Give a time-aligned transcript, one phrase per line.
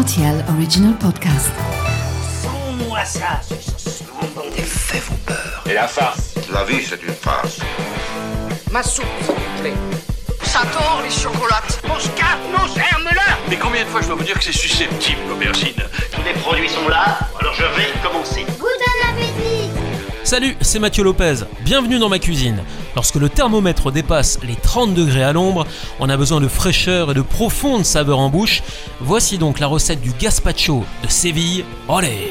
[0.00, 1.52] RTL Original Podcast.
[2.42, 4.02] Sans-moi ça, ce
[4.56, 5.62] Les faits vous peur.
[5.68, 7.58] Et la farce La vie, c'est une farce.
[8.72, 9.74] Ma soupe, s'il vous plaît.
[10.42, 11.82] Ça tord les chocolates.
[11.86, 15.20] Mon scarpe, non, ferme-la Mais combien de fois je dois vous dire que c'est susceptible,
[15.28, 15.69] l'aubergine
[20.30, 21.38] Salut, c'est Mathieu Lopez.
[21.64, 22.62] Bienvenue dans ma cuisine.
[22.94, 25.66] Lorsque le thermomètre dépasse les 30 degrés à l'ombre,
[25.98, 28.62] on a besoin de fraîcheur et de profonde saveur en bouche.
[29.00, 31.64] Voici donc la recette du gazpacho de Séville.
[31.88, 32.30] Olé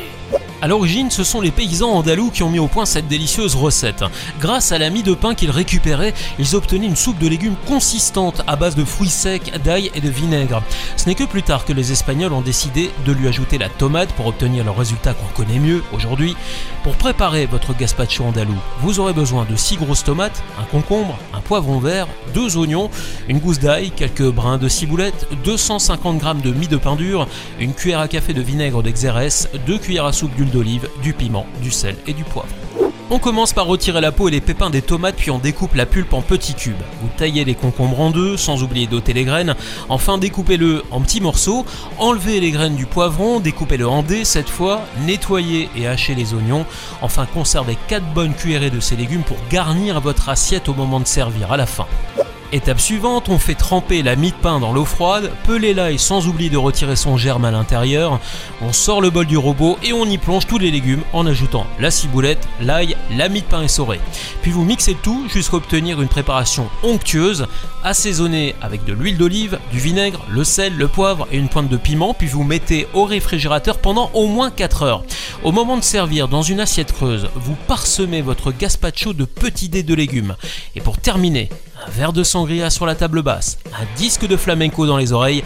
[0.62, 4.04] à l'origine, ce sont les paysans andalous qui ont mis au point cette délicieuse recette.
[4.42, 8.42] Grâce à la mie de pain qu'ils récupéraient, ils obtenaient une soupe de légumes consistante
[8.46, 10.62] à base de fruits secs, d'ail et de vinaigre.
[10.98, 14.12] Ce n'est que plus tard que les Espagnols ont décidé de lui ajouter la tomate
[14.14, 16.36] pour obtenir le résultat qu'on connaît mieux aujourd'hui.
[16.84, 21.40] Pour préparer votre gazpacho andalou, vous aurez besoin de 6 grosses tomates, un concombre, un
[21.40, 22.90] poivron vert, 2 oignons,
[23.28, 27.28] une gousse d'ail, quelques brins de ciboulette, 250 g de mie de pain dur,
[27.60, 31.46] une cuillère à café de vinaigre d'Exerès, 2 cuillères à soupe d'huile d'olive, du piment,
[31.62, 32.50] du sel et du poivre.
[33.12, 35.88] On commence par retirer la peau et les pépins des tomates puis on découpe la
[35.88, 36.76] pulpe en petits cubes.
[37.02, 39.56] Vous taillez les concombres en deux sans oublier d'ôter les graines.
[39.90, 41.66] Enfin découpez-le en petits morceaux.
[41.98, 44.82] Enlevez les graines du poivron, découpez-le en dés cette fois.
[45.08, 46.68] Nettoyez et hachez les oignons.
[47.02, 51.08] Enfin conservez 4 bonnes cuillerées de ces légumes pour garnir votre assiette au moment de
[51.08, 51.88] servir à la fin.
[52.52, 56.28] Étape suivante, on fait tremper la mie de pain dans l'eau froide, peler l'ail sans
[56.28, 58.20] oublier de retirer son germe à l'intérieur,
[58.64, 61.68] on sort le bol du robot et on y plonge tous les légumes en ajoutant
[61.80, 64.00] la ciboulette, l'ail, la mie de pain essorée.
[64.42, 67.46] Puis vous mixez tout jusqu'à obtenir une préparation onctueuse,
[67.84, 71.78] assaisonnée avec de l'huile d'olive, du vinaigre, le sel, le poivre et une pointe de
[71.78, 75.04] piment, puis vous mettez au réfrigérateur pendant au moins 4 heures.
[75.44, 79.84] Au moment de servir dans une assiette creuse, vous parsemez votre gazpacho de petits dés
[79.84, 80.36] de légumes.
[80.76, 81.50] Et pour terminer,
[81.90, 85.44] un verre de sangria sur la table basse, un disque de flamenco dans les oreilles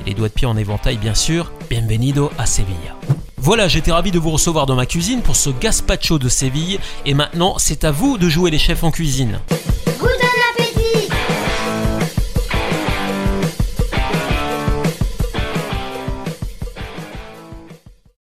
[0.00, 1.52] et les doigts de pied en éventail bien sûr.
[1.70, 2.96] Bienvenido à Sevilla.
[3.36, 7.14] Voilà, j'étais ravi de vous recevoir dans ma cuisine pour ce gazpacho de Séville et
[7.14, 9.38] maintenant c'est à vous de jouer les chefs en cuisine.